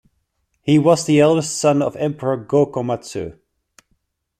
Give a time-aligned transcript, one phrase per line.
[0.63, 3.37] He was the eldest son of Emperor Go-Komatsu.